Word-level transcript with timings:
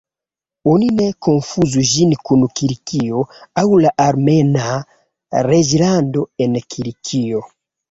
Oni 0.69 0.85
ne 1.01 1.09
konfuzu 1.27 1.83
ĝin 1.89 2.15
kun 2.29 2.45
Kilikio 2.61 3.21
aŭ 3.63 3.67
la 3.85 3.93
Armena 4.07 4.75
reĝlando 5.51 6.27
en 6.49 6.61
Kilikio. 6.73 7.47